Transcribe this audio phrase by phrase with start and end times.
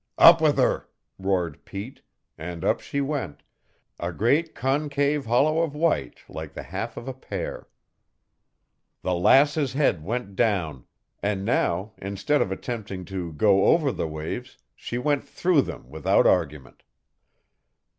[0.17, 2.01] "Up with her!" roared Pete,
[2.35, 3.43] and up she went,
[3.99, 7.67] a great concave hollow of white like the half of a pear.
[9.03, 10.85] The Lass's head went down,
[11.21, 16.25] and now, instead of attempting to go over the waves, she went through them without
[16.25, 16.81] argument.